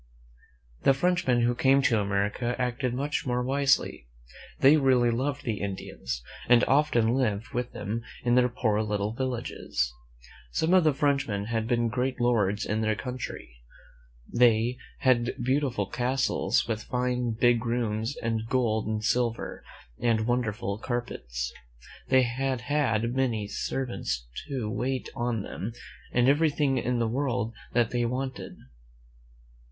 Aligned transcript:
The 0.81 0.95
Frenchmen 0.95 1.41
who 1.41 1.53
came 1.53 1.83
to 1.83 1.99
America 1.99 2.55
acted 2.59 2.95
much 2.95 3.23
more 3.27 3.43
wisely. 3.43 4.07
They 4.59 4.75
really 4.75 5.11
loved 5.11 5.43
the 5.43 5.59
Indians, 5.61 6.23
and 6.49 6.63
often 6.63 7.09
lived 7.13 7.49
with 7.49 7.71
them 7.73 8.01
in 8.23 8.33
their 8.33 8.49
poor 8.49 8.81
little 8.81 9.13
villages. 9.13 9.93
Some 10.49 10.73
of 10.73 10.83
the 10.85 10.93
Frenchmen 10.95 11.45
had 11.53 11.67
been 11.67 11.87
great 11.87 12.19
lords 12.19 12.65
in 12.65 12.81
their 12.81 12.93
own 12.93 12.97
country. 12.97 13.57
They 14.27 14.79
had 15.01 15.27
had 15.35 15.43
beautiful 15.45 15.85
castles, 15.85 16.67
with 16.67 16.81
fine, 16.85 17.33
big 17.39 17.63
rooms, 17.63 18.15
and 18.23 18.47
gold 18.49 18.87
and 18.87 19.03
silver 19.03 19.63
and 19.99 20.25
wonderful 20.25 20.79
carpets. 20.79 21.53
They 22.07 22.23
had 22.23 22.61
had 22.61 23.13
many 23.15 23.47
servants 23.47 24.25
to 24.47 24.67
wait 24.67 25.09
on 25.15 25.43
them, 25.43 25.73
and 26.11 26.27
everything 26.27 26.79
in 26.79 26.97
the 26.97 27.07
world 27.07 27.53
that 27.73 27.91
they 27.91 28.03
wanted. 28.05 28.57